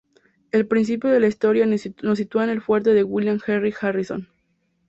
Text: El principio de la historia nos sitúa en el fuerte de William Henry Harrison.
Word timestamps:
El 0.51 0.65
principio 0.65 1.11
de 1.11 1.19
la 1.19 1.27
historia 1.27 1.67
nos 1.67 2.17
sitúa 2.17 2.43
en 2.45 2.49
el 2.49 2.63
fuerte 2.63 2.91
de 2.95 3.03
William 3.03 3.39
Henry 3.45 3.71
Harrison. 3.79 4.29